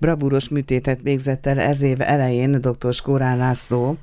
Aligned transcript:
Bravúros 0.00 0.48
műtétet 0.48 1.00
végzett 1.02 1.46
el 1.46 1.58
ez 1.58 1.82
év 1.82 2.00
elején 2.00 2.60
dr. 2.60 2.94
Skórán 2.94 3.36
László, 3.36 3.96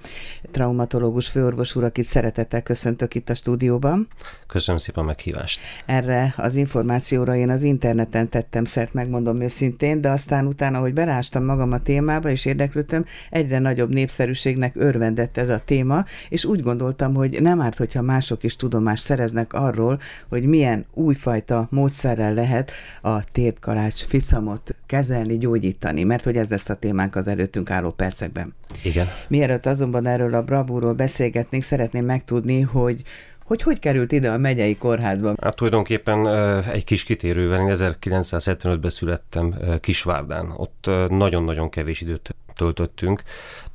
traumatológus 0.52 1.28
főorvos 1.28 1.76
úr, 1.76 1.84
akit 1.84 2.06
szeretettel 2.06 2.62
köszöntök 2.62 3.16
itt 3.16 3.30
a 3.30 3.36
stúdióban. 3.36 4.08
Köszönöm 4.48 4.80
szépen 4.80 5.04
a 5.04 5.08
meghívást. 5.08 5.60
Erre 5.86 6.34
az 6.38 6.56
információra 6.56 7.36
én 7.36 7.50
az 7.50 7.62
interneten 7.62 8.30
tettem 8.30 8.66
szert, 8.66 8.94
megmondom 8.94 9.42
őszintén, 9.42 10.02
de 10.02 10.10
aztán 10.10 10.46
utána, 10.46 10.80
hogy 10.80 10.94
belástam 10.94 11.44
magam 11.44 11.72
a 11.72 11.82
témába 11.82 12.30
és 12.30 12.46
érdeklődtem, 12.46 13.06
egyre 13.30 13.60
nagyobb 13.60 13.90
népszerűségnek 13.90 14.76
örvendett 14.76 15.38
ez 15.38 15.50
a 15.50 15.62
téma, 15.66 16.06
és 16.30 16.46
úgy 16.46 16.62
gondoltam, 16.62 17.14
hogy 17.14 17.42
nem 17.42 17.62
árt, 17.62 17.78
hogyha 17.78 18.02
mások 18.02 18.44
is 18.44 18.56
tudomást 18.56 19.04
szereznek 19.04 19.54
arról, 19.54 20.00
hogy 20.30 20.44
milyen 20.44 20.86
újfajta 20.94 21.68
módszerrel 21.72 22.34
lehet 22.34 22.72
a 23.02 23.24
térdkalács 23.32 24.04
fiszamot 24.04 24.76
kezelni, 24.86 25.38
gyógyítani, 25.38 25.86
mert 26.04 26.24
hogy 26.24 26.38
ez 26.38 26.50
lesz 26.50 26.70
a 26.70 26.76
témánk 26.76 27.16
az 27.16 27.28
előttünk 27.28 27.70
álló 27.70 27.90
percekben. 27.90 28.54
Igen. 28.84 29.08
Mielőtt 29.28 29.66
azonban 29.66 30.06
erről 30.06 30.34
a 30.34 30.44
bravúról 30.44 30.94
beszélgetnénk, 30.94 31.64
szeretném 31.64 32.06
megtudni, 32.06 32.62
hogy 32.62 33.04
hogy 33.48 33.62
hogy 33.62 33.80
került 33.80 34.12
ide 34.12 34.32
a 34.32 34.38
megyei 34.38 34.78
kórházba? 34.78 35.34
Hát 35.42 35.56
tulajdonképpen 35.56 36.28
egy 36.68 36.84
kis 36.84 37.04
kitérővel, 37.04 37.60
én 37.60 37.76
1975-ben 37.76 38.90
születtem 38.90 39.56
Kisvárdán. 39.80 40.54
Ott 40.56 40.90
nagyon-nagyon 41.08 41.70
kevés 41.70 42.02
időt 42.02 42.36
töltöttünk, 42.56 43.22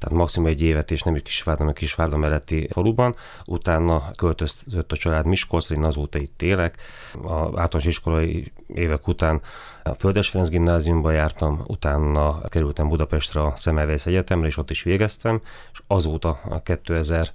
tehát 0.03 0.19
maximum 0.19 0.49
egy 0.49 0.63
évet, 0.63 0.91
és 0.91 1.03
nem 1.03 1.15
is 1.15 1.23
Kisvárda, 1.23 1.61
hanem 1.61 1.75
Kisvárda 1.75 2.17
melletti 2.17 2.69
faluban. 2.71 3.15
Utána 3.47 4.11
költözött 4.17 4.93
a 4.93 4.97
család 4.97 5.27
Miskolcra, 5.27 5.75
én 5.75 5.85
azóta 5.85 6.19
itt 6.19 6.43
élek. 6.43 6.77
A 7.23 7.35
általános 7.35 7.85
iskolai 7.85 8.53
évek 8.67 9.09
után 9.09 9.41
a 9.85 9.95
Földes 9.99 10.29
Ferenc 10.29 10.49
gimnáziumba 10.49 11.11
jártam, 11.11 11.61
utána 11.67 12.41
kerültem 12.49 12.89
Budapestre 12.89 13.43
a 13.43 13.53
Szemelvész 13.57 14.07
Egyetemre, 14.07 14.47
és 14.47 14.57
ott 14.57 14.71
is 14.71 14.83
végeztem, 14.83 15.41
és 15.73 15.81
azóta, 15.87 16.41
a 16.49 16.63
2000. 16.63 17.29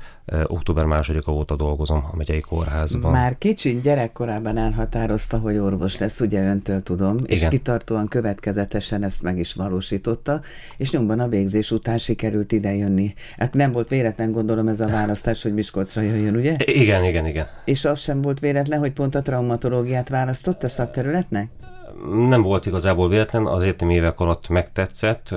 október 0.43 0.85
másodika 0.85 1.31
óta 1.31 1.55
dolgozom 1.55 2.07
a 2.11 2.15
megyei 2.15 2.39
kórházban. 2.39 3.11
Már 3.11 3.37
kicsin 3.37 3.81
gyerekkorában 3.81 4.57
elhatározta, 4.57 5.37
hogy 5.37 5.57
orvos 5.57 5.97
lesz, 5.97 6.19
ugye 6.19 6.41
öntől 6.43 6.83
tudom, 6.83 7.17
és 7.25 7.37
Igen. 7.37 7.49
kitartóan 7.49 8.07
következetesen 8.07 9.03
ezt 9.03 9.21
meg 9.21 9.37
is 9.37 9.53
valósította, 9.53 10.41
és 10.77 10.91
nyomban 10.91 11.19
a 11.19 11.27
végzés 11.27 11.71
után 11.71 11.97
sikerült 11.97 12.51
ide 12.57 12.73
jönni. 12.73 13.13
Hát 13.37 13.53
nem 13.53 13.71
volt 13.71 13.89
véletlen, 13.89 14.31
gondolom 14.31 14.67
ez 14.67 14.79
a 14.79 14.87
választás, 14.87 15.43
hogy 15.43 15.53
Miskolcra 15.53 16.01
jöjjön, 16.01 16.35
ugye? 16.35 16.55
Igen, 16.65 17.03
igen, 17.03 17.25
igen. 17.25 17.47
És 17.65 17.85
az 17.85 17.99
sem 17.99 18.21
volt 18.21 18.39
véletlen, 18.39 18.79
hogy 18.79 18.91
pont 18.91 19.15
a 19.15 19.21
traumatológiát 19.21 20.09
választotta 20.09 20.69
szakterületnek? 20.69 21.49
Nem 22.05 22.41
volt 22.41 22.65
igazából 22.65 23.09
véletlen, 23.09 23.45
az 23.45 23.61
egyetemi 23.61 23.93
évek 23.93 24.19
alatt 24.19 24.49
megtetszett. 24.49 25.33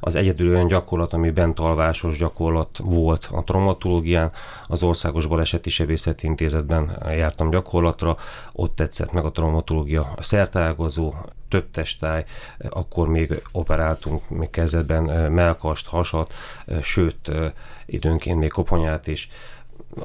Az 0.00 0.14
egyedül 0.14 0.48
olyan 0.54 0.66
gyakorlat, 0.66 1.12
ami 1.12 1.30
bentalvásos 1.30 2.18
gyakorlat 2.18 2.78
volt 2.82 3.28
a 3.32 3.44
traumatológián, 3.44 4.30
az 4.66 4.82
Országos 4.82 5.26
Baleseti 5.26 5.70
Sebészeti 5.70 6.26
Intézetben 6.26 7.02
jártam 7.16 7.50
gyakorlatra, 7.50 8.16
ott 8.52 8.74
tetszett 8.76 9.12
meg 9.12 9.24
a 9.24 9.30
traumatológia 9.30 10.14
szertágazó, 10.20 11.14
több 11.48 11.70
testály, 11.70 12.24
akkor 12.68 13.08
még 13.08 13.42
operáltunk 13.52 14.28
még 14.28 14.50
kezdetben 14.50 15.32
melkast, 15.32 15.88
hasat, 15.88 16.34
sőt 16.82 17.30
időnként 17.86 18.38
még 18.38 18.50
koponyát 18.50 19.06
is 19.06 19.28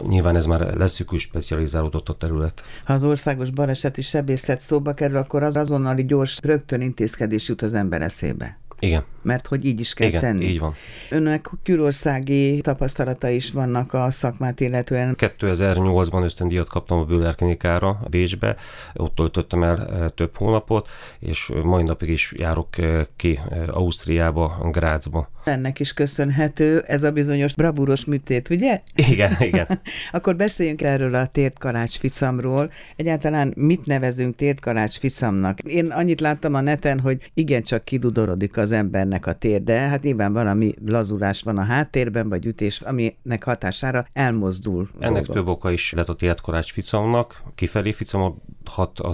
nyilván 0.07 0.35
ez 0.35 0.45
már 0.45 0.73
leszűkül 0.77 1.19
specializálódott 1.19 2.09
a 2.09 2.13
terület. 2.13 2.63
Ha 2.85 2.93
az 2.93 3.03
országos 3.03 3.49
baleseti 3.49 4.01
sebészet 4.01 4.61
szóba 4.61 4.93
kerül, 4.93 5.17
akkor 5.17 5.43
az 5.43 5.55
azonnali 5.55 6.05
gyors 6.05 6.39
rögtön 6.43 6.81
intézkedés 6.81 7.47
jut 7.47 7.61
az 7.61 7.73
ember 7.73 8.01
eszébe. 8.01 8.57
Igen. 8.83 9.03
Mert 9.21 9.47
hogy 9.47 9.65
így 9.65 9.79
is 9.79 9.93
kell 9.93 10.07
Igen, 10.07 10.21
tenni. 10.21 10.45
így 10.45 10.59
van. 10.59 10.73
Önnek 11.09 11.49
külországi 11.63 12.61
tapasztalata 12.61 13.29
is 13.29 13.51
vannak 13.51 13.93
a 13.93 14.11
szakmát 14.11 14.59
illetően. 14.59 15.15
2008-ban 15.17 16.23
ösztöndíjat 16.23 16.67
kaptam 16.67 16.99
a 16.99 17.03
Büller 17.03 17.35
klinikára 17.35 17.99
Bécsbe, 18.09 18.55
ott 18.93 19.15
töltöttem 19.15 19.63
el 19.63 19.87
eh, 19.87 20.07
több 20.09 20.37
hónapot, 20.37 20.89
és 21.19 21.51
mai 21.63 21.83
napig 21.83 22.09
is 22.09 22.33
járok 22.37 22.77
eh, 22.77 23.05
ki 23.15 23.39
eh, 23.49 23.77
Ausztriába, 23.77 24.69
Grácsba. 24.71 25.29
Ennek 25.43 25.79
is 25.79 25.93
köszönhető 25.93 26.79
ez 26.79 27.03
a 27.03 27.11
bizonyos 27.11 27.55
bravúros 27.55 28.05
műtét, 28.05 28.49
ugye? 28.49 28.81
Igen, 29.09 29.35
igen. 29.39 29.67
Akkor 30.11 30.35
beszéljünk 30.35 30.81
erről 30.81 31.15
a 31.15 31.27
térdkalács 31.27 31.97
ficamról. 31.97 32.71
Egyáltalán 32.95 33.53
mit 33.55 33.85
nevezünk 33.85 34.35
térdkalács 34.35 34.97
ficamnak? 34.97 35.59
Én 35.59 35.85
annyit 35.85 36.21
láttam 36.21 36.53
a 36.53 36.61
neten, 36.61 36.99
hogy 36.99 37.31
igencsak 37.33 37.83
kidudorodik 37.83 38.57
az 38.57 38.71
embernek 38.71 39.25
a 39.25 39.33
térde, 39.33 39.77
hát 39.77 40.03
nyilván 40.03 40.33
valami 40.33 40.73
lazulás 40.85 41.41
van 41.41 41.57
a 41.57 41.63
háttérben, 41.63 42.29
vagy 42.29 42.45
ütés, 42.45 42.81
aminek 42.81 43.43
hatására 43.43 44.05
elmozdul. 44.13 44.89
Ennek 44.99 45.13
dolga. 45.13 45.33
több 45.33 45.47
oka 45.47 45.71
is 45.71 45.91
lett 45.91 46.09
a 46.09 46.15
térdkalács 46.15 46.71
ficamnak. 46.71 47.43
Kifelé 47.55 47.91
ficamodhat 47.91 48.41
a 48.43 48.52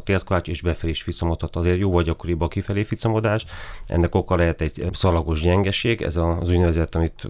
térdkalács, 0.04 0.48
és 0.48 0.62
befelé 0.62 0.92
is 0.92 1.02
ficamodhat. 1.02 1.56
Azért 1.56 1.78
jó 1.78 1.92
vagy 1.92 2.06
gyakoribb 2.06 2.42
a 2.42 2.48
kifelé 2.48 2.84
ficamodás. 2.84 3.46
Ennek 3.86 4.16
oka 4.16 4.36
lehet 4.36 4.62
egy 4.62 4.90
szalagos 4.92 5.42
gyengeség, 5.42 6.02
ez 6.02 6.16
az 6.16 6.50
úgynevezett, 6.50 6.96
amit 6.96 7.28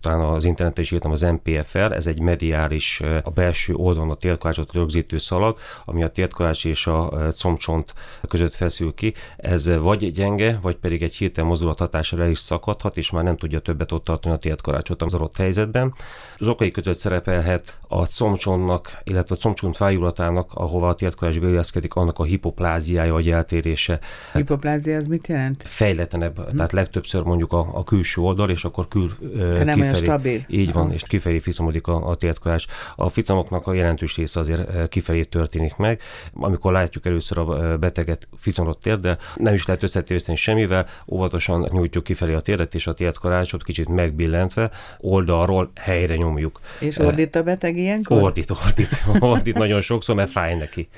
talán 0.00 0.20
az 0.20 0.44
interneten 0.44 0.84
is 0.84 0.90
írtam, 0.90 1.10
az 1.10 1.20
MPFR, 1.20 1.92
ez 1.92 2.06
egy 2.06 2.20
mediális, 2.20 3.00
a 3.22 3.30
belső 3.30 3.74
oldalon 3.74 4.10
a 4.10 4.14
térkalácsot 4.14 4.72
rögzítő 4.72 5.18
szalag, 5.18 5.58
ami 5.84 6.02
a 6.02 6.08
térkalács 6.08 6.64
és 6.64 6.86
a 6.86 7.08
combcsont 7.36 7.94
között 8.28 8.54
feszül 8.54 8.94
ki. 8.94 9.14
Ez 9.36 9.76
vagy 9.76 10.10
gyenge, 10.12 10.58
vagy 10.62 10.76
pedig 10.76 11.02
egy 11.02 11.14
hirtelen 11.14 11.48
mozdulat 11.48 11.78
hatására 11.78 12.26
is 12.26 12.38
szakadhat, 12.38 12.96
és 12.96 13.10
már 13.10 13.24
nem 13.24 13.36
tudja 13.36 13.58
többet 13.58 13.92
ott 13.92 14.04
tartani 14.04 14.34
a 14.34 14.38
térkalácsot 14.38 15.02
az 15.02 15.14
adott 15.14 15.36
helyzetben. 15.36 15.94
Az 16.38 16.48
okai 16.48 16.70
között 16.70 16.98
szerepelhet 16.98 17.78
a 17.88 18.06
combcsontnak, 18.06 18.98
illetve 19.04 19.34
a 19.34 19.38
combcsont 19.38 19.76
fájulatának, 19.76 20.50
ahova 20.54 20.88
a 20.88 20.94
térkalács 20.94 21.38
beilleszkedik, 21.50 21.94
annak 21.94 22.18
a 22.18 22.24
hipopláziája 22.24 23.12
vagy 23.12 23.30
eltérése. 23.30 23.98
Hipoplázia 24.32 24.96
az 24.96 25.06
mit 25.06 25.26
jelent? 25.26 25.62
Fejletlenebb, 25.66 26.36
hm. 26.36 26.56
tehát 26.56 26.72
legtöbbször 26.72 27.22
mondjuk 27.22 27.52
a, 27.52 27.68
a 27.72 27.84
külső 27.84 28.20
oldal, 28.20 28.50
és 28.50 28.64
akkor 28.64 28.88
kül, 28.88 29.10
Te 29.54 29.64
nem 29.64 29.74
kifelé. 29.74 30.02
stabil. 30.04 30.40
Így 30.48 30.72
van, 30.72 30.84
Aha. 30.84 30.92
és 30.92 31.02
kifelé 31.02 31.38
ficamodik 31.38 31.86
a, 31.86 32.08
a 32.08 32.14
tértkolás. 32.14 32.66
A 32.96 33.08
ficamoknak 33.08 33.66
a 33.66 33.72
jelentős 33.72 34.16
része 34.16 34.40
azért 34.40 34.88
kifelé 34.88 35.20
történik 35.20 35.76
meg. 35.76 36.00
Amikor 36.32 36.72
látjuk 36.72 37.06
először 37.06 37.38
a 37.38 37.78
beteget 37.78 38.28
ficamodott 38.38 38.82
térdel, 38.82 39.18
nem 39.36 39.54
is 39.54 39.66
lehet 39.66 39.82
összetéveszteni 39.82 40.36
semmivel, 40.36 40.86
óvatosan 41.06 41.68
nyújtjuk 41.72 42.04
kifelé 42.04 42.34
a 42.34 42.40
térdet, 42.40 42.74
és 42.74 42.86
a 42.86 42.92
tértkalácsot 42.92 43.62
kicsit 43.62 43.88
megbillentve 43.88 44.70
oldalról 44.98 45.70
helyre 45.80 46.16
nyomjuk. 46.16 46.60
És 46.78 46.98
ordít 46.98 47.34
a 47.34 47.42
beteg 47.42 47.76
ilyenkor? 47.76 48.22
Ordít, 48.22 48.50
ordít, 48.50 49.04
ordít 49.32 49.58
nagyon 49.58 49.80
sokszor, 49.80 50.14
mert 50.14 50.30
fáj 50.30 50.54
neki. 50.54 50.88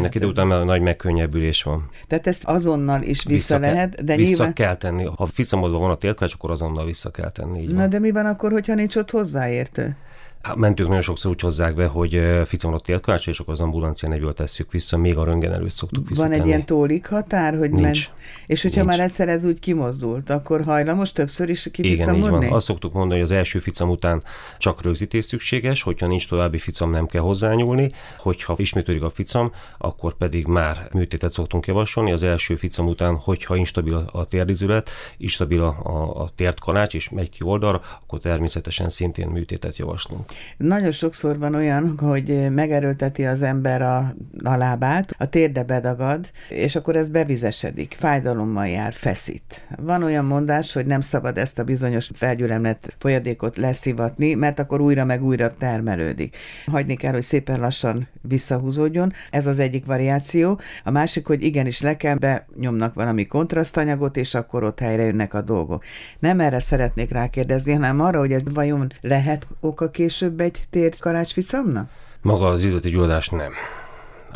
Hogy 0.00 0.10
fáj 0.10 0.22
neki, 0.22 0.34
de 0.34 0.42
utána 0.42 0.64
nagy 0.64 0.80
megkönnyebbülés 0.80 1.62
van. 1.62 1.90
Tehát 2.06 2.26
ezt 2.26 2.44
azonnal 2.44 3.02
is 3.02 3.24
vissza, 3.24 3.28
vissza 3.28 3.58
lehet, 3.58 4.04
de 4.04 4.16
vissza 4.16 4.28
nyilván... 4.28 4.52
kell 4.52 4.76
tenni. 4.76 5.08
Ha 5.16 5.26
ficamodva 5.26 5.78
van 5.78 5.90
a 5.90 5.96
tértkalács, 5.96 6.34
akkor 6.34 6.50
azonnal 6.50 6.84
vissza 6.84 7.10
kell 7.10 7.30
tenni. 7.30 7.60
Így 7.62 7.70
Na 7.70 7.80
van. 7.80 7.90
de 7.90 7.98
mi 7.98 8.10
van 8.10 8.26
akkor, 8.26 8.52
hogyha 8.52 8.74
nincs 8.74 8.96
ott 8.96 9.10
hozzáértő? 9.10 9.96
Hát 10.42 10.56
mentők 10.56 10.86
nagyon 10.86 11.02
sokszor 11.02 11.30
úgy 11.30 11.40
hozzák 11.40 11.74
be, 11.74 11.86
hogy 11.86 12.20
ficamodott 12.44 12.88
élkalács, 12.88 13.26
és 13.26 13.40
akkor 13.40 13.52
az 13.52 13.60
ambulancia 13.60 14.08
nevül 14.08 14.34
tesszük 14.34 14.72
vissza, 14.72 14.96
még 14.96 15.16
a 15.16 15.24
röngen 15.24 15.52
előtt 15.52 15.70
szoktuk 15.70 16.08
vissza. 16.08 16.22
Van 16.22 16.32
egy 16.32 16.46
ilyen 16.46 16.66
tólik 16.66 17.06
határ, 17.06 17.56
hogy 17.56 17.70
nincs, 17.70 18.08
ment, 18.08 18.20
és 18.46 18.62
hogyha 18.62 18.80
nincs. 18.80 18.96
már 18.96 19.06
egyszer 19.06 19.28
ez 19.28 19.44
úgy 19.44 19.58
kimozdult, 19.58 20.30
akkor 20.30 20.64
hajlamos 20.64 21.12
többször 21.12 21.48
is 21.48 21.68
kificamodni? 21.72 22.18
Igen, 22.18 22.34
így 22.34 22.48
van. 22.48 22.56
Azt 22.56 22.66
szoktuk 22.66 22.92
mondani, 22.92 23.20
hogy 23.20 23.30
az 23.30 23.36
első 23.36 23.58
ficam 23.58 23.90
után 23.90 24.22
csak 24.58 24.82
rögzítés 24.82 25.24
szükséges, 25.24 25.82
hogyha 25.82 26.06
nincs 26.06 26.28
további 26.28 26.58
ficam, 26.58 26.90
nem 26.90 27.06
kell 27.06 27.22
hozzányúlni, 27.22 27.90
hogyha 28.18 28.54
ismétlődik 28.56 29.02
a 29.02 29.10
ficam, 29.10 29.52
akkor 29.78 30.14
pedig 30.14 30.46
már 30.46 30.88
műtétet 30.92 31.32
szoktunk 31.32 31.66
javasolni. 31.66 32.12
Az 32.12 32.22
első 32.22 32.54
ficam 32.54 32.86
után, 32.86 33.14
hogyha 33.14 33.56
instabil 33.56 34.04
a 34.12 34.24
térdizület, 34.24 34.90
instabil 35.16 35.62
a, 35.62 35.78
a, 35.82 36.22
a 36.22 36.30
térdkalács, 36.34 36.94
és 36.94 37.08
megy 37.08 37.28
ki 37.28 37.44
oldalra, 37.44 37.80
akkor 38.02 38.20
természetesen 38.20 38.88
szintén 38.88 39.26
műtétet 39.26 39.76
javaslunk. 39.76 40.25
Nagyon 40.56 40.90
sokszor 40.90 41.38
van 41.38 41.54
olyan, 41.54 41.98
hogy 41.98 42.50
megerőlteti 42.50 43.24
az 43.24 43.42
ember 43.42 43.82
a, 43.82 44.14
a 44.42 44.56
lábát, 44.56 45.14
a 45.18 45.28
térde 45.28 45.62
bedagad, 45.62 46.30
és 46.48 46.76
akkor 46.76 46.96
ez 46.96 47.08
bevizesedik, 47.08 47.96
fájdalommal 47.98 48.66
jár, 48.66 48.92
feszít. 48.92 49.66
Van 49.80 50.02
olyan 50.02 50.24
mondás, 50.24 50.72
hogy 50.72 50.86
nem 50.86 51.00
szabad 51.00 51.38
ezt 51.38 51.58
a 51.58 51.64
bizonyos 51.64 52.10
felgyülemlett 52.14 52.94
folyadékot 52.98 53.56
leszivatni, 53.56 54.34
mert 54.34 54.58
akkor 54.58 54.80
újra 54.80 55.04
meg 55.04 55.24
újra 55.24 55.54
termelődik. 55.54 56.36
Hagyni 56.66 56.96
kell, 56.96 57.12
hogy 57.12 57.22
szépen 57.22 57.60
lassan 57.60 58.08
visszahúzódjon, 58.20 59.12
ez 59.30 59.46
az 59.46 59.58
egyik 59.58 59.86
variáció. 59.86 60.60
A 60.84 60.90
másik, 60.90 61.26
hogy 61.26 61.42
igenis 61.42 61.80
le 61.80 61.96
kell, 61.96 62.16
benyomnak 62.16 62.94
valami 62.94 63.26
kontrasztanyagot, 63.26 64.16
és 64.16 64.34
akkor 64.34 64.64
ott 64.64 64.78
helyre 64.78 65.02
jönnek 65.02 65.34
a 65.34 65.42
dolgok. 65.42 65.84
Nem 66.18 66.40
erre 66.40 66.60
szeretnék 66.60 67.10
rákérdezni, 67.10 67.72
hanem 67.72 68.00
arra, 68.00 68.18
hogy 68.18 68.32
ez 68.32 68.42
vajon 68.52 68.92
lehet 69.00 69.46
oka 69.60 69.90
később 70.18 70.40
egy 70.40 70.60
térkalács 70.70 71.34
viszamna? 71.34 71.88
Maga 72.22 72.46
az 72.46 72.64
időti 72.64 72.90
gyulladás 72.90 73.28
nem. 73.28 73.52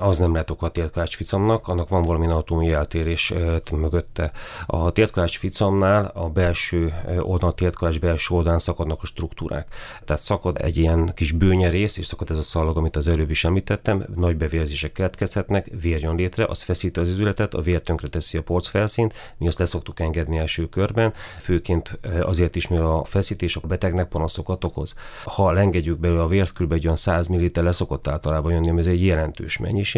Az 0.01 0.19
nem 0.19 0.33
lehet 0.33 0.51
oka 0.51 0.67
a 0.67 0.71
tértkalács 0.71 1.17
ficamnak, 1.17 1.69
annak 1.69 1.89
van 1.89 2.03
valami 2.03 2.27
anatómiai 2.27 2.73
eltérés 2.73 3.33
mögötte. 3.73 4.33
A 4.67 4.91
tértkalács 4.91 5.39
ficamnál 5.39 6.11
a 6.15 6.29
belső 6.29 6.95
oldalon, 7.07 7.51
a 7.51 7.53
tértkalács 7.53 7.99
belső 7.99 8.35
oldalán 8.35 8.59
szakadnak 8.59 9.03
a 9.03 9.07
struktúrák. 9.07 9.75
Tehát 10.05 10.23
szakad 10.23 10.57
egy 10.61 10.77
ilyen 10.77 11.13
kis 11.15 11.33
bőnye 11.33 11.69
rész, 11.71 11.97
és 11.97 12.07
szakad 12.07 12.31
ez 12.31 12.37
a 12.37 12.43
szalag, 12.43 12.77
amit 12.77 12.97
az 12.97 13.09
előbb 13.09 13.31
is 13.31 13.45
említettem, 13.45 14.05
nagy 14.17 14.37
bevérzések 14.37 14.93
keletkezhetnek, 14.93 15.71
vér 15.81 16.03
jön 16.03 16.15
létre, 16.15 16.45
az 16.45 16.63
feszíti 16.63 17.01
az 17.01 17.09
izületet, 17.09 17.55
a 17.55 17.61
vér 17.61 17.83
tönkre 17.83 18.09
teszi 18.09 18.37
a 18.37 18.43
porc 18.43 18.69
felszínt, 18.69 19.35
mi 19.37 19.47
azt 19.47 19.59
leszoktuk 19.59 20.01
engedni 20.01 20.39
első 20.39 20.69
körben, 20.69 21.13
főként 21.39 21.99
azért 22.23 22.57
is, 22.57 22.69
mivel 22.69 22.87
a 22.87 23.05
feszítés 23.05 23.57
a 23.57 23.67
betegnek 23.67 24.09
panaszokat 24.09 24.65
okoz. 24.65 24.95
Ha 25.25 25.59
engedjük 25.59 25.99
belőle 25.99 26.23
a 26.23 26.27
vért, 26.27 26.53
kb. 26.53 26.73
egy 26.73 26.85
olyan 26.85 26.97
100 26.97 27.27
ml 27.27 27.51
leszokott 27.55 28.09
általában 28.09 28.53
jönni, 28.53 28.71
ami 28.71 28.81
ez 28.81 28.87
egy 28.87 29.05
jelentős 29.05 29.59
mennyiség, 29.59 29.89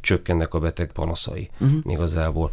csökkennek 0.00 0.54
a 0.54 0.58
beteg 0.58 0.92
panaszai 0.92 1.50
uh-huh. 1.60 1.80
igazából 1.84 2.50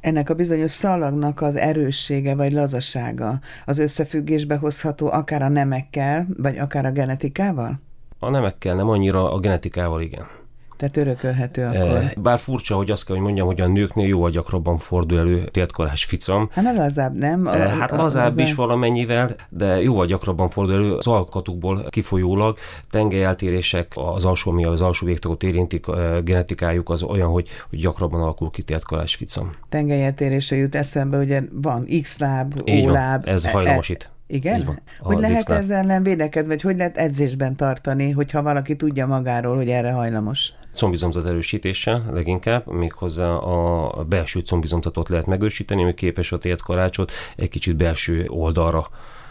ennek 0.00 0.30
a 0.30 0.34
bizonyos 0.34 0.70
szalagnak 0.70 1.40
az 1.40 1.56
erőssége 1.56 2.34
vagy 2.34 2.52
lazasága 2.52 3.40
az 3.64 3.78
összefüggésbe 3.78 4.56
hozható 4.56 5.10
akár 5.10 5.42
a 5.42 5.48
nemekkel, 5.48 6.26
vagy 6.36 6.58
akár 6.58 6.84
a 6.84 6.90
genetikával? 6.90 7.80
A 8.18 8.30
nemekkel 8.30 8.74
nem 8.74 8.88
annyira, 8.88 9.32
a 9.32 9.38
genetikával 9.38 10.00
igen. 10.00 10.26
Tehát 10.76 10.96
örökölhető 10.96 11.62
eh, 11.62 11.82
akkor. 11.82 12.12
Bár 12.16 12.38
furcsa, 12.38 12.76
hogy 12.76 12.90
azt 12.90 13.06
kell, 13.06 13.14
hogy 13.14 13.24
mondjam, 13.24 13.46
hogy 13.46 13.60
a 13.60 13.66
nőknél 13.66 14.06
jóval 14.06 14.30
gyakrabban 14.30 14.78
fordul 14.78 15.18
elő 15.18 15.44
tértkorás 15.44 16.04
ficam. 16.04 16.48
Hát 16.52 16.64
nem 16.64 16.76
lazább, 16.76 17.14
nem? 17.14 17.46
A, 17.46 17.50
hát 17.50 17.92
a, 17.92 17.96
lazább 17.96 18.38
a, 18.38 18.42
is 18.42 18.54
valamennyivel, 18.54 19.34
de 19.48 19.82
jóval 19.82 20.06
gyakrabban 20.06 20.48
fordul 20.48 20.74
elő 20.74 20.94
az 20.94 21.06
alkatukból 21.06 21.86
kifolyólag. 21.88 22.56
Tengelyeltérések, 22.90 23.92
az 23.94 24.24
alsó, 24.24 24.50
mi 24.50 24.64
az 24.64 24.80
alsó 24.80 25.06
végtagot 25.06 25.42
érintik, 25.42 25.88
a 25.88 26.20
genetikájuk 26.22 26.88
az 26.88 27.02
olyan, 27.02 27.28
hogy, 27.28 27.48
hogy 27.70 27.78
gyakrabban 27.78 28.20
alakul 28.20 28.50
ki 28.50 28.62
tértkorás 28.62 29.14
ficam. 29.14 29.50
Tengelyeltérésre 29.68 30.56
jut 30.56 30.74
eszembe, 30.74 31.18
ugye 31.18 31.42
van 31.52 31.86
X-láb, 32.02 32.54
O-láb. 32.66 33.28
ez 33.28 33.50
hajlamos 33.50 33.90
e, 33.90 33.92
itt. 33.92 34.10
Igen? 34.26 34.62
Van, 34.66 34.80
hogy 34.98 35.18
lehet 35.18 35.48
ezzel 35.48 35.78
ellen 35.78 36.02
védekedni, 36.02 36.48
vagy 36.48 36.60
hogy 36.60 36.76
lehet 36.76 36.98
edzésben 36.98 37.56
tartani, 37.56 38.10
hogyha 38.10 38.42
valaki 38.42 38.76
tudja 38.76 39.06
magáról, 39.06 39.56
hogy 39.56 39.68
erre 39.68 39.90
hajlamos? 39.90 40.52
Combizomzat 40.76 41.26
erősítéssel 41.26 42.10
leginkább, 42.12 42.72
méghozzá 42.72 43.28
a 43.28 44.04
belső 44.04 44.40
combizomzatot 44.40 45.08
lehet 45.08 45.26
megősíteni, 45.26 45.82
ami 45.82 45.94
képes 45.94 46.32
a 46.32 46.38
tért 46.38 46.62
karácsot 46.62 47.12
egy 47.36 47.48
kicsit 47.48 47.76
belső 47.76 48.24
oldalra 48.28 48.86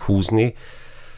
húzni, 0.06 0.54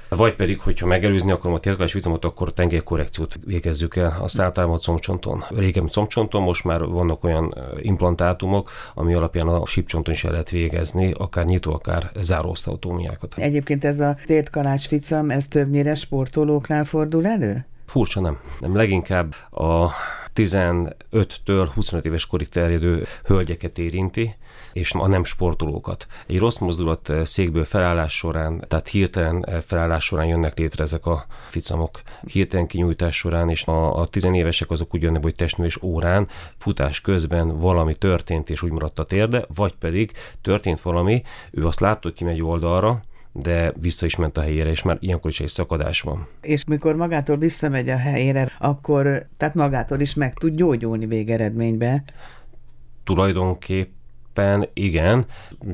vagy 0.09 0.35
pedig, 0.35 0.59
hogyha 0.59 0.85
megelőzni 0.85 1.31
akarom 1.31 1.55
a 1.55 1.59
térkálás 1.59 1.93
vizomot, 1.93 2.25
akkor 2.25 2.53
tengelykorrekciót 2.53 3.39
végezzük 3.45 3.95
el. 3.95 4.17
Azt 4.21 4.39
általában 4.39 4.75
a 4.75 4.79
combcsonton. 4.79 5.43
Régen 5.55 5.87
combcsonton, 5.87 6.41
most 6.41 6.63
már 6.63 6.85
vannak 6.85 7.23
olyan 7.23 7.55
implantátumok, 7.81 8.71
ami 8.93 9.13
alapján 9.13 9.47
a 9.47 9.65
sípcsonton 9.65 10.13
is 10.13 10.23
el 10.23 10.31
lehet 10.31 10.49
végezni, 10.49 11.11
akár 11.17 11.45
nyitó, 11.45 11.73
akár 11.73 12.11
záró 12.15 12.49
osztautómiákat. 12.49 13.33
Egyébként 13.37 13.85
ez 13.85 13.99
a 13.99 14.17
tértkalács 14.25 14.87
ficam, 14.87 15.29
ez 15.29 15.47
többnyire 15.47 15.95
sportolóknál 15.95 16.85
fordul 16.85 17.25
elő? 17.25 17.65
Furcsa 17.85 18.19
nem. 18.19 18.39
Nem 18.59 18.75
leginkább 18.75 19.35
a 19.51 19.89
15-től 20.37 21.69
25 21.73 22.05
éves 22.05 22.25
korig 22.25 22.49
terjedő 22.49 23.05
hölgyeket 23.23 23.77
érinti, 23.77 24.35
és 24.73 24.91
a 24.93 25.07
nem 25.07 25.23
sportolókat. 25.23 26.07
Egy 26.27 26.39
rossz 26.39 26.57
mozdulat 26.57 27.09
eh, 27.09 27.25
székből 27.25 27.65
felállás 27.65 28.13
során, 28.17 28.65
tehát 28.67 28.87
hirtelen 28.87 29.45
eh, 29.45 29.61
felállás 29.61 30.05
során 30.05 30.25
jönnek 30.25 30.57
létre 30.57 30.83
ezek 30.83 31.05
a 31.05 31.25
ficamok. 31.49 32.01
Hirtelen 32.25 32.67
kinyújtás 32.67 33.15
során, 33.15 33.49
és 33.49 33.65
a, 33.65 33.99
a 33.99 34.05
tizenévesek 34.05 34.71
azok 34.71 34.95
úgy 34.95 35.01
jönnek, 35.01 35.23
hogy 35.23 35.35
testnős 35.35 35.81
órán, 35.81 36.27
futás 36.57 37.01
közben 37.01 37.59
valami 37.59 37.95
történt, 37.95 38.49
és 38.49 38.61
úgy 38.61 38.71
maradt 38.71 38.99
a 38.99 39.03
térde, 39.03 39.45
vagy 39.55 39.73
pedig 39.73 40.11
történt 40.41 40.81
valami, 40.81 41.21
ő 41.51 41.65
azt 41.65 41.79
látta, 41.79 41.99
hogy 42.01 42.13
kimegy 42.13 42.43
oldalra, 42.43 43.03
de 43.41 43.73
vissza 43.81 44.05
is 44.05 44.15
ment 44.15 44.37
a 44.37 44.41
helyére, 44.41 44.69
és 44.69 44.81
már 44.81 44.97
ilyenkor 44.99 45.31
is 45.31 45.39
egy 45.39 45.47
szakadás 45.47 46.01
van. 46.01 46.27
És 46.41 46.63
mikor 46.65 46.95
magától 46.95 47.37
visszamegy 47.37 47.89
a 47.89 47.97
helyére, 47.97 48.51
akkor 48.59 49.27
tehát 49.37 49.55
magától 49.55 49.99
is 49.99 50.13
meg 50.13 50.33
tud 50.33 50.55
gyógyulni 50.55 51.05
végeredménybe? 51.05 52.03
Tulajdonképp 53.03 53.89
igen, 54.73 55.25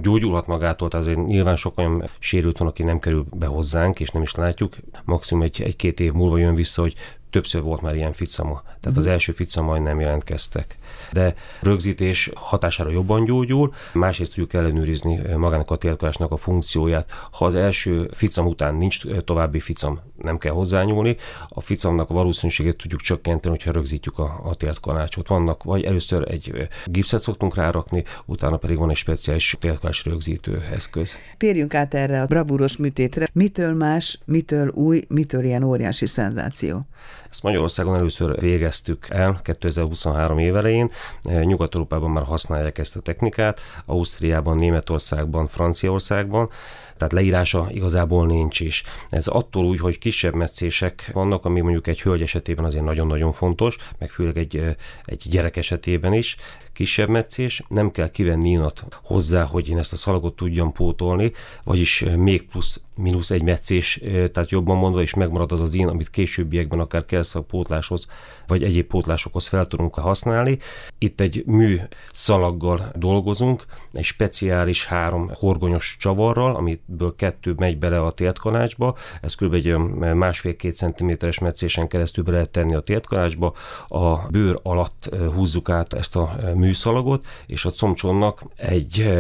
gyógyulhat 0.01 0.47
magától, 0.47 0.89
tehát 0.89 1.05
azért 1.05 1.25
nyilván 1.25 1.55
sok 1.55 1.77
olyan 1.77 2.09
sérült 2.19 2.57
van, 2.57 2.67
aki 2.67 2.83
nem 2.83 2.99
kerül 2.99 3.25
be 3.31 3.45
hozzánk, 3.45 3.99
és 3.99 4.09
nem 4.09 4.21
is 4.21 4.35
látjuk. 4.35 4.75
Maximum 5.05 5.43
egy, 5.43 5.61
egy-két 5.61 5.99
év 5.99 6.11
múlva 6.11 6.37
jön 6.37 6.55
vissza, 6.55 6.81
hogy 6.81 6.95
többször 7.33 7.61
volt 7.61 7.81
már 7.81 7.95
ilyen 7.95 8.13
ficama. 8.13 8.61
Tehát 8.63 8.79
uh-huh. 8.85 8.97
az 8.97 9.07
első 9.07 9.31
ficama 9.31 9.79
nem 9.79 9.99
jelentkeztek. 9.99 10.77
De 11.11 11.33
rögzítés 11.61 12.31
hatására 12.35 12.89
jobban 12.89 13.25
gyógyul, 13.25 13.73
másrészt 13.93 14.33
tudjuk 14.33 14.53
ellenőrizni 14.53 15.21
magának 15.35 15.71
a 15.71 15.75
térkalásnak 15.75 16.31
a 16.31 16.37
funkcióját. 16.37 17.07
Ha 17.31 17.45
az 17.45 17.55
első 17.55 18.09
ficam 18.13 18.47
után 18.47 18.75
nincs 18.75 19.07
további 19.25 19.59
ficam, 19.59 19.99
nem 20.17 20.37
kell 20.37 20.51
hozzányúlni, 20.51 21.15
a 21.49 21.61
ficamnak 21.61 22.09
a 22.09 22.13
valószínűségét 22.13 22.77
tudjuk 22.77 23.01
csökkenteni, 23.01 23.55
hogyha 23.55 23.71
rögzítjük 23.71 24.19
a, 24.19 24.41
a 24.43 24.55
térkalácsot. 24.55 25.27
Vannak, 25.27 25.63
vagy 25.63 25.83
először 25.83 26.31
egy 26.31 26.67
gipszet 26.85 27.21
szoktunk 27.21 27.55
rárakni, 27.55 28.03
utána 28.25 28.57
pedig 28.57 28.77
van 28.77 28.89
egy 28.89 28.95
speciális 28.95 29.57
térkalás 29.59 30.05
rögzítő 30.05 30.63
eszköz. 30.73 31.17
Térjünk 31.37 31.73
át 31.73 31.93
erre 31.93 32.21
a 32.21 32.25
bravúros 32.25 32.77
műtétre. 32.77 33.27
Mitől 33.33 33.73
más, 33.73 34.19
mitől 34.25 34.67
új, 34.67 35.03
mitől 35.07 35.43
ilyen 35.43 35.63
óriási 35.63 36.05
szenzáció? 36.05 36.85
Ezt 37.33 37.43
Magyarországon 37.43 37.95
először 37.95 38.39
végeztük 38.39 39.05
el 39.09 39.39
2023 39.43 40.39
évelején, 40.39 40.91
Nyugat-Európában 41.23 42.11
már 42.11 42.23
használják 42.23 42.77
ezt 42.77 42.95
a 42.95 42.99
technikát, 42.99 43.61
Ausztriában, 43.85 44.57
Németországban, 44.57 45.47
Franciaországban, 45.47 46.49
tehát 46.97 47.13
leírása 47.13 47.67
igazából 47.71 48.25
nincs 48.25 48.59
is. 48.59 48.83
Ez 49.09 49.27
attól 49.27 49.65
úgy, 49.65 49.79
hogy 49.79 49.97
kisebb 49.97 50.33
meccések 50.33 51.09
vannak, 51.13 51.45
ami 51.45 51.61
mondjuk 51.61 51.87
egy 51.87 52.01
hölgy 52.01 52.21
esetében 52.21 52.65
azért 52.65 52.83
nagyon-nagyon 52.83 53.31
fontos, 53.31 53.77
meg 53.97 54.09
főleg 54.09 54.37
egy, 54.37 54.75
egy 55.05 55.25
gyerek 55.29 55.57
esetében 55.57 56.13
is, 56.13 56.35
kisebb 56.73 57.09
meccés, 57.09 57.63
nem 57.67 57.91
kell 57.91 58.09
kivenni 58.09 58.49
inat 58.49 58.85
hozzá, 59.03 59.43
hogy 59.43 59.69
én 59.69 59.77
ezt 59.77 59.93
a 59.93 59.95
szalagot 59.95 60.35
tudjam 60.35 60.71
pótolni, 60.71 61.31
vagyis 61.63 62.05
még 62.17 62.47
plusz 62.47 62.81
mínusz 62.95 63.31
egy 63.31 63.43
meccés, 63.43 63.99
tehát 64.03 64.51
jobban 64.51 64.77
mondva, 64.77 65.01
és 65.01 65.13
megmarad 65.13 65.51
az 65.51 65.61
az 65.61 65.75
én, 65.75 65.87
amit 65.87 66.09
későbbiekben 66.09 66.79
akár 66.79 67.05
kell 67.05 67.22
pótláshoz, 67.31 68.07
vagy 68.47 68.63
egyéb 68.63 68.87
pótlásokhoz 68.87 69.47
fel 69.47 69.65
tudunk 69.65 69.95
használni. 69.95 70.57
Itt 70.97 71.21
egy 71.21 71.43
mű 71.45 71.79
szalaggal 72.11 72.91
dolgozunk, 72.95 73.63
egy 73.93 74.03
speciális 74.03 74.85
három 74.85 75.31
horgonyos 75.33 75.97
csavarral, 75.99 76.55
amiből 76.55 77.15
kettő 77.15 77.53
megy 77.57 77.77
bele 77.77 78.01
a 78.01 78.11
tértkanácsba, 78.11 78.95
ez 79.21 79.35
kb. 79.35 79.53
egy 79.53 79.75
másfél-két 80.13 80.75
centiméteres 80.75 81.39
meccésen 81.39 81.87
keresztül 81.87 82.23
be 82.23 82.31
lehet 82.31 82.49
tenni 82.49 82.75
a 82.75 82.79
tértkanácsba, 82.79 83.53
a 83.87 84.27
bőr 84.29 84.59
alatt 84.63 85.09
húzzuk 85.33 85.69
át 85.69 85.93
ezt 85.93 86.15
a 86.15 86.35
műszalagot, 86.55 87.25
és 87.47 87.65
a 87.65 87.69
comcsonnak 87.69 88.43
egy 88.55 89.13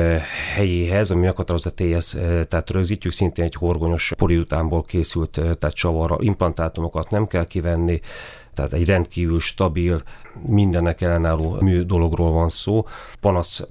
helyéhez, 0.55 1.11
ami 1.11 1.25
meghatározza 1.25 1.71
TS, 1.71 2.15
tehát 2.47 2.69
rögzítjük 2.69 3.13
szintén 3.13 3.45
egy 3.45 3.55
horgonyos 3.55 4.11
poliutánból 4.17 4.83
készült, 4.83 5.31
tehát 5.31 5.75
csavarra 5.75 6.17
implantátumokat 6.19 7.09
nem 7.09 7.27
kell 7.27 7.45
kivenni, 7.45 7.92
tehát 8.53 8.73
egy 8.73 8.85
rendkívül 8.85 9.39
stabil, 9.39 10.01
mindennek 10.45 11.01
ellenálló 11.01 11.57
mű 11.59 11.81
dologról 11.81 12.31
van 12.31 12.49
szó. 12.49 12.85
Panasz 13.19 13.63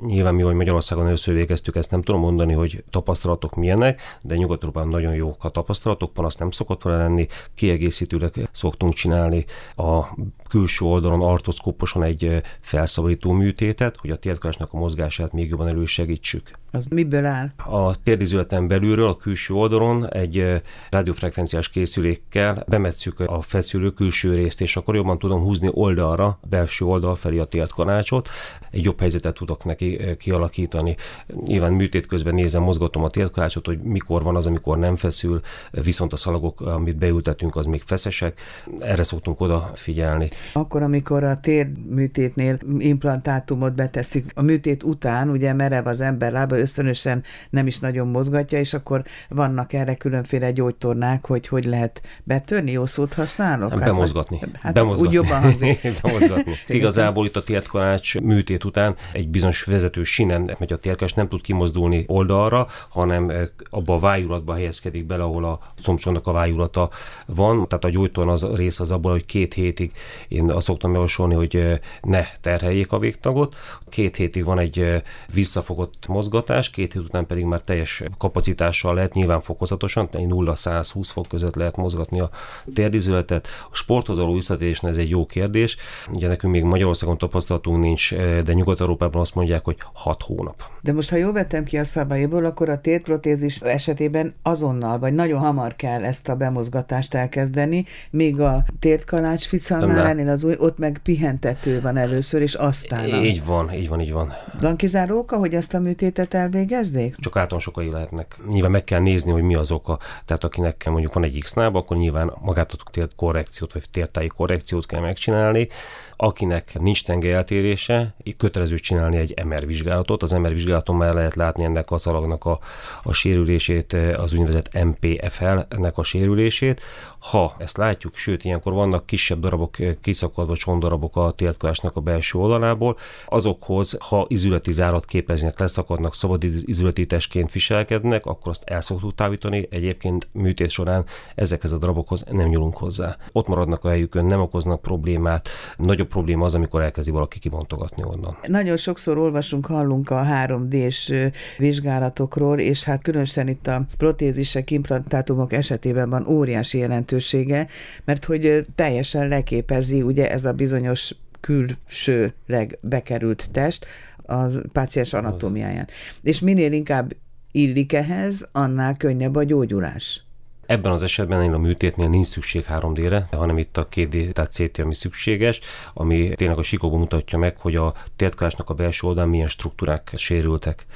Nyilván 0.00 0.34
mi, 0.34 0.42
hogy 0.42 0.54
Magyarországon 0.54 1.06
először 1.06 1.34
végeztük, 1.34 1.76
ezt 1.76 1.90
nem 1.90 2.02
tudom 2.02 2.20
mondani, 2.20 2.52
hogy 2.52 2.84
tapasztalatok 2.90 3.54
milyenek, 3.54 4.00
de 4.22 4.36
nyugat 4.36 4.84
nagyon 4.84 5.14
jók 5.14 5.44
a 5.44 5.48
tapasztalatok, 5.48 6.12
panasz 6.12 6.36
nem 6.36 6.50
szokott 6.50 6.82
vele 6.82 6.96
lenni, 6.96 7.26
kiegészítőleg 7.54 8.48
szoktunk 8.52 8.94
csinálni 8.94 9.44
a 9.76 10.06
külső 10.48 10.84
oldalon 10.84 11.22
artoszkóposan 11.22 12.02
egy 12.02 12.42
felszabadító 12.60 13.32
műtétet, 13.32 13.96
hogy 13.96 14.10
a 14.10 14.16
térkásnak 14.16 14.72
a 14.72 14.78
mozgását 14.78 15.32
még 15.32 15.48
jobban 15.48 15.68
elősegítsük. 15.68 16.50
Az 16.70 16.86
miből 16.90 17.24
áll? 17.24 17.50
A 17.56 18.02
térdizületen 18.02 18.68
belülről, 18.68 19.08
a 19.08 19.16
külső 19.16 19.54
oldalon 19.54 20.12
egy 20.12 20.62
radiofrekvenciás 20.90 21.68
készülékkel 21.68 22.64
bemetszük 22.68 23.20
a 23.20 23.40
feszülő 23.40 23.90
külső 23.90 24.34
részt, 24.34 24.60
és 24.60 24.76
akkor 24.76 24.94
jobban 24.94 25.18
tudom 25.18 25.40
húzni 25.40 25.68
oldalra, 25.72 26.38
belső 26.48 26.84
oldal 26.84 27.14
felé 27.14 27.38
a 27.38 27.44
térkanácsot, 27.44 28.28
egy 28.70 28.84
jobb 28.84 29.00
helyzetet 29.00 29.34
tudok 29.34 29.64
neki 29.64 30.00
kialakítani. 30.18 30.96
Nyilván 31.44 31.72
műtét 31.72 32.06
közben 32.06 32.34
nézem, 32.34 32.62
mozgatom 32.62 33.04
a 33.04 33.08
térkanácsot, 33.08 33.66
hogy 33.66 33.78
mikor 33.78 34.22
van 34.22 34.36
az, 34.36 34.46
amikor 34.46 34.78
nem 34.78 34.96
feszül, 34.96 35.40
viszont 35.70 36.12
a 36.12 36.16
szalagok, 36.16 36.60
amit 36.60 36.96
beültetünk, 36.96 37.56
az 37.56 37.66
még 37.66 37.82
feszesek. 37.82 38.40
Erre 38.78 39.02
szoktunk 39.02 39.40
odafigyelni. 39.40 40.28
Akkor, 40.52 40.82
amikor 40.82 41.24
a 41.24 41.40
térműtétnél 41.40 42.58
implantátumot 42.78 43.74
beteszik, 43.74 44.32
a 44.34 44.42
műtét 44.42 44.82
után 44.82 45.28
ugye 45.28 45.52
merev 45.52 45.86
az 45.86 46.00
ember 46.00 46.32
lába, 46.32 46.58
ösztönösen 46.58 47.22
nem 47.50 47.66
is 47.66 47.78
nagyon 47.78 48.08
mozgatja, 48.08 48.58
és 48.58 48.74
akkor 48.74 49.02
vannak 49.28 49.72
erre 49.72 49.94
különféle 49.94 50.50
gyógytornák, 50.50 51.26
hogy 51.26 51.48
hogy 51.48 51.64
lehet 51.64 52.00
betörni, 52.24 52.70
jó 52.70 52.86
szót 52.86 53.14
használok? 53.14 53.70
Hát, 53.70 53.78
bemozgatni. 53.78 54.40
Hát 54.60 54.74
bemozgatni. 54.74 55.08
úgy 55.08 55.24
jobban 55.24 55.40
hangzik. 55.40 55.80
bemozgatni. 56.02 56.54
Igazából 56.76 57.26
itt 57.26 57.36
a 57.36 57.42
térkalács 57.42 58.20
műtét 58.20 58.64
után 58.64 58.94
egy 59.12 59.28
bizonyos 59.28 59.64
vezető 59.64 60.02
sinen 60.02 60.56
megy 60.58 60.72
a 60.72 60.76
térkalács, 60.76 61.14
nem 61.14 61.28
tud 61.28 61.40
kimozdulni 61.40 62.04
oldalra, 62.06 62.66
hanem 62.88 63.32
abba 63.70 63.94
a 63.94 63.98
vájulatba 63.98 64.54
helyezkedik 64.54 65.06
bele, 65.06 65.22
ahol 65.22 65.44
a 65.44 65.58
szomcsónak 65.82 66.26
a 66.26 66.32
vájulata 66.32 66.90
van. 67.26 67.68
Tehát 67.68 67.84
a 67.84 67.88
gyógytorn 67.88 68.28
az 68.28 68.46
rész 68.54 68.80
az 68.80 68.90
abból, 68.90 69.10
hogy 69.10 69.24
két 69.24 69.54
hétig 69.54 69.92
én 70.28 70.50
azt 70.50 70.66
szoktam 70.66 70.94
javasolni, 70.94 71.34
hogy 71.34 71.80
ne 72.02 72.24
terheljék 72.40 72.92
a 72.92 72.98
végtagot. 72.98 73.56
Két 73.88 74.16
hétig 74.16 74.44
van 74.44 74.58
egy 74.58 75.02
visszafogott 75.34 76.06
mozgatás, 76.08 76.70
két 76.70 76.92
hét 76.92 77.02
után 77.02 77.26
pedig 77.26 77.44
már 77.44 77.60
teljes 77.60 78.02
kapacitással 78.18 78.94
lehet, 78.94 79.14
nyilván 79.14 79.40
fokozatosan, 79.40 80.08
0-120 80.12 81.08
fok 81.12 81.28
között 81.28 81.54
lehet 81.54 81.76
mozgatni 81.76 82.20
a 82.20 82.30
térdizületet. 82.74 83.48
A 83.70 83.74
sporthoz 83.74 84.18
való 84.18 84.34
visszatérésnél 84.34 84.90
ez 84.90 84.96
egy 84.96 85.10
jó 85.10 85.26
kérdés. 85.26 85.76
Ugye 86.12 86.28
nekünk 86.28 86.52
még 86.52 86.62
Magyarországon 86.62 87.18
tapasztalatunk 87.18 87.82
nincs, 87.82 88.14
de 88.14 88.52
Nyugat-Európában 88.52 89.20
azt 89.20 89.34
mondják, 89.34 89.64
hogy 89.64 89.76
6 89.92 90.22
hónap. 90.22 90.62
De 90.82 90.92
most, 90.92 91.10
ha 91.10 91.16
jól 91.16 91.32
vettem 91.32 91.64
ki 91.64 91.78
a 91.78 91.84
szabályból, 91.84 92.44
akkor 92.44 92.68
a 92.68 92.80
térprotézis 92.80 93.60
esetében 93.60 94.34
azonnal, 94.42 94.98
vagy 94.98 95.14
nagyon 95.14 95.40
hamar 95.40 95.76
kell 95.76 96.04
ezt 96.04 96.28
a 96.28 96.34
bemozgatást 96.34 97.14
elkezdeni, 97.14 97.84
míg 98.10 98.40
a 98.40 98.64
tértkalács 98.78 99.46
ficalnál 99.46 100.15
ennél 100.18 100.32
az 100.32 100.44
új, 100.44 100.54
ott 100.58 100.78
meg 100.78 101.00
pihentető 101.02 101.80
van 101.80 101.96
először, 101.96 102.42
és 102.42 102.54
aztán... 102.54 103.10
A... 103.10 103.16
Így 103.16 103.44
van, 103.44 103.72
így 103.72 103.88
van, 103.88 104.00
így 104.00 104.12
van. 104.12 104.34
Van 104.60 104.76
kizáró 104.76 105.18
oka, 105.18 105.36
hogy 105.36 105.54
ezt 105.54 105.74
a 105.74 105.78
műtétet 105.78 106.34
elvégezzék? 106.34 107.16
Csak 107.16 107.36
általános 107.36 107.66
okai 107.66 107.90
lehetnek. 107.90 108.36
Nyilván 108.48 108.70
meg 108.70 108.84
kell 108.84 109.00
nézni, 109.00 109.32
hogy 109.32 109.42
mi 109.42 109.54
az 109.54 109.70
oka. 109.70 109.98
Tehát 110.24 110.44
akinek 110.44 110.84
mondjuk 110.84 111.12
van 111.12 111.24
egy 111.24 111.38
x 111.42 111.56
akkor 111.56 111.96
nyilván 111.96 112.32
magát 112.40 112.72
a 112.72 112.90
tért 112.90 113.14
korrekciót, 113.14 113.72
vagy 113.72 113.90
tértáji 113.90 114.28
korrekciót 114.28 114.86
kell 114.86 115.00
megcsinálni. 115.00 115.68
Akinek 116.16 116.74
nincs 116.78 117.04
tengelyeeltérése, 117.04 118.14
kötelező 118.36 118.78
csinálni 118.78 119.16
egy 119.16 119.44
MR 119.44 119.66
vizsgálatot. 119.66 120.22
Az 120.22 120.30
MR 120.30 120.54
vizsgálaton 120.54 120.96
már 120.96 121.14
lehet 121.14 121.34
látni 121.34 121.64
ennek 121.64 121.90
a 121.90 121.98
szalagnak 121.98 122.44
a, 122.44 122.58
a 123.02 123.12
sérülését, 123.12 123.92
az 123.92 124.32
úgynevezett 124.32 124.84
MPFL-nek 124.84 125.98
a 125.98 126.02
sérülését. 126.02 126.80
Ha 127.18 127.54
ezt 127.58 127.76
látjuk, 127.76 128.16
sőt, 128.16 128.44
ilyenkor 128.44 128.72
vannak 128.72 129.06
kisebb 129.06 129.40
darabok, 129.40 129.76
kiszakadva 130.06 130.56
csondarabok 130.56 131.16
a 131.16 131.30
tértkalásnak 131.30 131.96
a 131.96 132.00
belső 132.00 132.38
oldalából, 132.38 132.96
azokhoz, 133.26 133.96
ha 133.98 134.26
izületi 134.28 134.72
zárat 134.72 135.04
képeznek, 135.04 135.58
leszakadnak, 135.58 136.14
szabad 136.14 136.44
izületi 136.44 137.06
testként 137.06 137.52
viselkednek, 137.52 138.26
akkor 138.26 138.48
azt 138.48 138.62
el 138.64 138.80
szoktuk 138.80 139.14
távítani. 139.14 139.68
Egyébként 139.70 140.28
műtét 140.32 140.70
során 140.70 141.04
ezekhez 141.34 141.72
a 141.72 141.78
darabokhoz 141.78 142.24
nem 142.30 142.48
nyúlunk 142.48 142.76
hozzá. 142.76 143.16
Ott 143.32 143.48
maradnak 143.48 143.84
a 143.84 143.88
helyükön, 143.88 144.24
nem 144.24 144.40
okoznak 144.40 144.82
problémát. 144.82 145.48
Nagyobb 145.76 146.08
probléma 146.08 146.44
az, 146.44 146.54
amikor 146.54 146.82
elkezdi 146.82 147.10
valaki 147.10 147.38
kibontogatni 147.38 148.02
onnan. 148.04 148.36
Nagyon 148.46 148.76
sokszor 148.76 149.18
olvasunk, 149.18 149.66
hallunk 149.66 150.10
a 150.10 150.22
3D-s 150.24 151.12
vizsgálatokról, 151.58 152.58
és 152.58 152.84
hát 152.84 153.02
különösen 153.02 153.48
itt 153.48 153.66
a 153.66 153.86
protézisek, 153.96 154.70
implantátumok 154.70 155.52
esetében 155.52 156.10
van 156.10 156.26
óriási 156.28 156.78
jelentősége, 156.78 157.66
mert 158.04 158.24
hogy 158.24 158.66
teljesen 158.74 159.28
leképezi 159.28 159.95
ugye 160.02 160.30
ez 160.30 160.44
a 160.44 160.52
bizonyos 160.52 161.14
külsőleg 161.40 162.78
bekerült 162.80 163.48
test 163.52 163.86
a 164.26 164.44
páciens 164.72 165.12
anatómiáján. 165.12 165.88
És 166.22 166.40
minél 166.40 166.72
inkább 166.72 167.16
illik 167.50 167.92
ehhez, 167.92 168.48
annál 168.52 168.96
könnyebb 168.96 169.36
a 169.36 169.42
gyógyulás. 169.42 170.24
Ebben 170.66 170.92
az 170.92 171.02
esetben 171.02 171.42
én 171.42 171.52
a 171.52 171.58
műtétnél 171.58 172.08
nincs 172.08 172.26
szükség 172.26 172.64
3D-re, 172.68 173.26
hanem 173.30 173.58
itt 173.58 173.76
a 173.76 173.88
2D, 173.88 174.32
tehát 174.32 174.52
CT, 174.52 174.78
ami 174.78 174.94
szükséges, 174.94 175.60
ami 175.94 176.32
tényleg 176.34 176.58
a 176.58 176.62
sikóban 176.62 176.98
mutatja 176.98 177.38
meg, 177.38 177.58
hogy 177.58 177.76
a 177.76 177.94
tértkásnak 178.16 178.70
a 178.70 178.74
belső 178.74 179.06
oldalán 179.06 179.28
milyen 179.28 179.48
struktúrák 179.48 180.12
sérültek. 180.16 180.86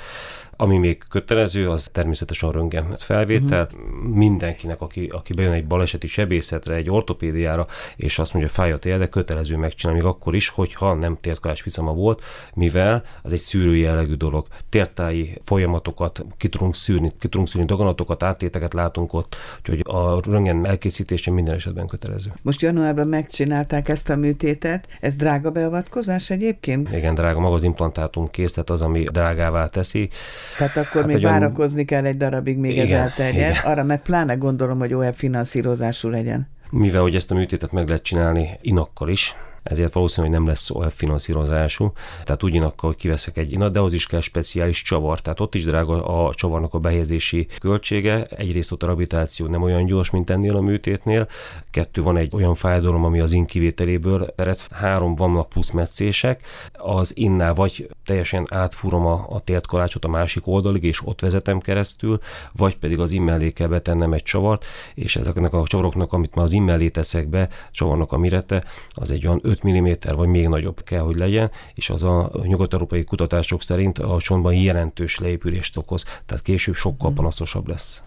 Ami 0.60 0.78
még 0.78 1.02
kötelező, 1.08 1.70
az 1.70 1.88
természetesen 1.92 2.48
a 2.48 2.52
röntgen 2.52 2.96
felvétel. 2.96 3.68
Uh-huh. 3.72 4.16
Mindenkinek, 4.16 4.80
aki, 4.80 5.06
aki 5.12 5.32
bejön 5.32 5.52
egy 5.52 5.66
baleseti 5.66 6.06
sebészetre, 6.06 6.74
egy 6.74 6.90
ortopédiára, 6.90 7.66
és 7.96 8.18
azt 8.18 8.32
mondja, 8.32 8.52
fáj 8.52 8.72
a 8.72 8.78
térde, 8.78 9.08
kötelező 9.08 9.56
megcsinálni, 9.56 10.00
még 10.00 10.10
akkor 10.10 10.34
is, 10.34 10.48
hogyha 10.48 10.94
nem 10.94 11.18
tértkalás 11.20 11.60
ficama 11.60 11.92
volt, 11.92 12.24
mivel 12.54 13.02
az 13.22 13.32
egy 13.32 13.38
szűrő 13.38 13.76
jellegű 13.76 14.14
dolog. 14.14 14.46
Tértáji 14.68 15.38
folyamatokat 15.44 16.24
ki 16.36 16.48
tudunk 16.48 16.74
szűrni, 16.74 17.10
ki 17.18 17.28
tudunk 17.28 17.48
szűrni 17.48 17.66
daganatokat, 17.66 18.22
áttéteket 18.22 18.72
látunk 18.72 19.12
ott, 19.12 19.36
úgyhogy 19.58 19.80
a 19.84 20.20
röntgen 20.20 20.66
elkészítése 20.66 21.30
minden 21.30 21.54
esetben 21.54 21.86
kötelező. 21.86 22.32
Most 22.42 22.60
januárban 22.60 23.08
megcsinálták 23.08 23.88
ezt 23.88 24.10
a 24.10 24.16
műtétet. 24.16 24.88
Ez 25.00 25.16
drága 25.16 25.50
beavatkozás 25.50 26.30
egyébként? 26.30 26.92
Igen, 26.92 27.14
drága. 27.14 27.40
Maga 27.40 27.54
az 27.54 27.64
implantátum 27.64 28.30
kész, 28.30 28.52
tehát 28.52 28.70
az, 28.70 28.82
ami 28.82 29.02
drágává 29.02 29.66
teszi. 29.66 30.08
Tehát 30.56 30.76
akkor 30.76 31.00
hát 31.00 31.12
még 31.12 31.22
várakozni 31.22 31.74
olyan... 31.74 31.86
kell 31.86 32.04
egy 32.04 32.16
darabig, 32.16 32.58
még 32.58 32.72
igen, 32.72 32.84
ez 32.84 32.92
elterjed. 32.92 33.50
Igen. 33.50 33.64
Arra 33.64 33.82
meg 33.82 34.02
pláne 34.02 34.34
gondolom, 34.34 34.78
hogy 34.78 34.94
olyan 34.94 35.12
finanszírozású 35.12 36.08
legyen. 36.08 36.48
Mivel 36.70 37.02
hogy 37.02 37.14
ezt 37.14 37.30
a 37.30 37.34
műtétet 37.34 37.72
meg 37.72 37.86
lehet 37.86 38.02
csinálni 38.02 38.48
inakkal 38.60 39.08
is, 39.08 39.34
ezért 39.62 39.92
valószínűleg 39.92 40.36
nem 40.36 40.46
lesz 40.46 40.70
olyan 40.70 40.90
finanszírozású. 40.90 41.92
Tehát 42.24 42.42
ugyanakkor, 42.42 42.88
hogy 42.88 42.98
kiveszek 42.98 43.36
egy 43.36 43.52
inat, 43.52 43.72
de 43.72 43.80
az 43.80 43.92
is 43.92 44.06
kell 44.06 44.20
speciális 44.20 44.82
csavar. 44.82 45.20
Tehát 45.20 45.40
ott 45.40 45.54
is 45.54 45.64
drága 45.64 46.04
a 46.04 46.34
csavarnak 46.34 46.74
a 46.74 46.78
behelyezési 46.78 47.46
költsége. 47.58 48.24
Egyrészt 48.24 48.72
ott 48.72 48.82
a 48.82 48.86
rehabilitáció 48.86 49.46
nem 49.46 49.62
olyan 49.62 49.84
gyors, 49.84 50.10
mint 50.10 50.30
ennél 50.30 50.56
a 50.56 50.60
műtétnél. 50.60 51.28
Kettő, 51.70 52.02
van 52.02 52.16
egy 52.16 52.34
olyan 52.34 52.54
fájdalom, 52.54 53.04
ami 53.04 53.20
az 53.20 53.32
inkivételéből 53.32 54.32
ered. 54.36 54.60
Három 54.70 55.14
vannak 55.14 55.48
plusz 55.48 55.70
meccések. 55.70 56.42
Az 56.72 57.16
innál 57.16 57.54
vagy 57.54 57.90
teljesen 58.04 58.46
átfúrom 58.50 59.06
a, 59.06 59.26
a 59.28 59.40
tértkalácsot 59.40 60.04
a 60.04 60.08
másik 60.08 60.46
oldalig, 60.46 60.84
és 60.84 61.00
ott 61.04 61.20
vezetem 61.20 61.58
keresztül, 61.58 62.18
vagy 62.52 62.76
pedig 62.76 62.98
az 62.98 63.12
immellé 63.12 63.50
kell 63.50 63.68
betennem 63.68 64.12
egy 64.12 64.22
csavart, 64.22 64.64
és 64.94 65.16
ezeknek 65.16 65.52
a 65.52 65.62
csavaroknak, 65.66 66.12
amit 66.12 66.34
már 66.34 66.44
az 66.44 66.52
immellé 66.52 66.88
teszek 66.88 67.28
be, 67.28 67.48
csavarnak 67.70 68.12
a 68.12 68.18
mirete, 68.18 68.64
az 68.90 69.10
egy 69.10 69.26
olyan 69.26 69.40
5 69.50 69.70
mm 69.70 69.88
vagy 70.16 70.28
még 70.28 70.48
nagyobb 70.48 70.82
kell, 70.82 71.00
hogy 71.00 71.16
legyen, 71.16 71.50
és 71.74 71.90
az 71.90 72.02
a 72.02 72.30
nyugat-európai 72.42 73.04
kutatások 73.04 73.62
szerint 73.62 73.98
a 73.98 74.16
csontban 74.20 74.54
jelentős 74.54 75.18
leépülést 75.18 75.76
okoz, 75.76 76.04
tehát 76.26 76.42
később 76.42 76.74
sokkal 76.74 77.08
mhm. 77.08 77.18
panaszosabb 77.18 77.68
lesz. 77.68 78.02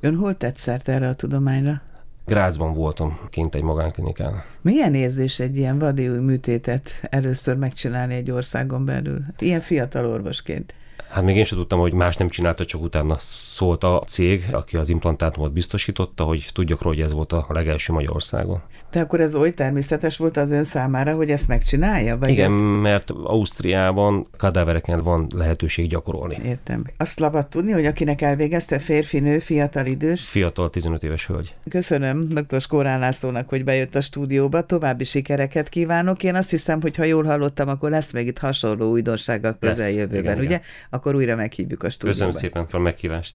Ön 0.00 0.16
hol 0.16 0.36
tett 0.36 0.56
szert 0.56 0.88
erre 0.88 1.08
a 1.08 1.14
tudományra? 1.14 1.82
Grázban 2.26 2.74
voltam 2.74 3.18
kint 3.30 3.54
egy 3.54 3.62
magánklinikán. 3.62 4.42
Milyen 4.60 4.94
érzés 4.94 5.38
egy 5.38 5.56
ilyen 5.56 5.78
vadi 5.78 6.08
műtétet 6.08 6.94
először 7.02 7.56
megcsinálni 7.56 8.14
egy 8.14 8.30
országon 8.30 8.84
belül? 8.84 9.24
Ilyen 9.38 9.60
fiatal 9.60 10.06
orvosként. 10.06 10.74
Hát 11.10 11.24
még 11.24 11.36
én 11.36 11.44
sem 11.44 11.58
tudtam, 11.58 11.78
hogy 11.78 11.92
más 11.92 12.16
nem 12.16 12.28
csinálta, 12.28 12.64
csak 12.64 12.82
utána 12.82 13.14
szólt 13.18 13.84
a 13.84 14.02
cég, 14.06 14.48
aki 14.52 14.76
az 14.76 14.88
implantátumot 14.88 15.52
biztosította, 15.52 16.24
hogy 16.24 16.48
tudjak 16.52 16.82
róla, 16.82 16.94
hogy 16.96 17.04
ez 17.04 17.12
volt 17.12 17.32
a 17.32 17.46
legelső 17.48 17.92
Magyarországon. 17.92 18.62
De 18.90 19.00
akkor 19.00 19.20
ez 19.20 19.34
oly 19.34 19.54
természetes 19.54 20.16
volt 20.16 20.36
az 20.36 20.50
ön 20.50 20.64
számára, 20.64 21.14
hogy 21.14 21.30
ezt 21.30 21.48
megcsinálja? 21.48 22.18
Vagy 22.18 22.30
Igen, 22.30 22.50
ez... 22.50 22.58
mert 22.82 23.10
Ausztriában 23.10 24.26
kadávereken 24.38 25.02
van 25.02 25.26
lehetőség 25.34 25.88
gyakorolni. 25.88 26.38
Értem. 26.44 26.84
Azt 26.96 27.20
labad 27.20 27.46
tudni, 27.46 27.72
hogy 27.72 27.86
akinek 27.86 28.22
elvégezte 28.22 28.78
férfi, 28.78 29.18
nő, 29.18 29.38
fiatal 29.38 29.86
idős? 29.86 30.24
Fiatal, 30.24 30.70
15 30.70 31.02
éves 31.02 31.26
hölgy. 31.26 31.54
Köszönöm 31.70 32.20
dr. 32.28 32.60
Skórán 32.60 32.98
Lászlónak, 32.98 33.48
hogy 33.48 33.64
bejött 33.64 33.94
a 33.94 34.00
stúdióba. 34.00 34.62
További 34.62 35.04
sikereket 35.04 35.68
kívánok. 35.68 36.22
Én 36.22 36.34
azt 36.34 36.50
hiszem, 36.50 36.80
hogy 36.80 36.96
ha 36.96 37.04
jól 37.04 37.24
hallottam, 37.24 37.68
akkor 37.68 37.90
lesz 37.90 38.12
még 38.12 38.26
itt 38.26 38.38
hasonló 38.38 38.90
újdonság 38.90 39.44
a 39.44 39.56
közeljövőben, 39.60 40.36
ugye? 40.36 40.44
Igen. 40.44 40.60
Akkor 40.96 41.14
újra 41.14 41.36
meghívjuk 41.36 41.82
a 41.82 41.90
stúdióba. 41.90 42.24
Köszönöm 42.26 42.32
szépen 42.32 42.66
a 42.70 42.78
meghívást. 42.78 43.34